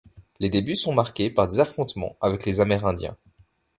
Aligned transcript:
Les 0.39 0.49
débuts 0.49 0.73
sont 0.75 0.95
marqués 0.95 1.29
par 1.29 1.47
des 1.47 1.59
affrontements 1.59 2.17
avec 2.21 2.43
les 2.47 2.59
Amérindiens. 2.59 3.17